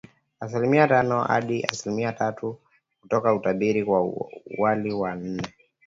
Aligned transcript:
Asilimia 0.39 0.87
tano 0.87 1.21
hadi 1.23 1.63
asilimia 1.63 2.11
tatu, 2.13 2.57
kutoka 3.01 3.33
utabiri 3.33 3.83
wa 3.83 4.11
awali 4.57 4.93
wa 4.93 5.15
ine 5.15 5.43